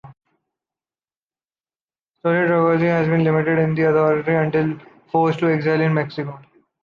Slowly 2.23 2.47
Trozkij 2.49 2.89
has 2.89 3.07
been 3.07 3.23
limited 3.23 3.59
in 3.59 3.75
his 3.75 3.85
authority 3.85 4.31
until 4.31 4.63
being 4.65 4.81
forced 5.11 5.37
to 5.37 5.49
exile 5.53 5.79
in 5.79 5.93
Mexico 5.93 6.39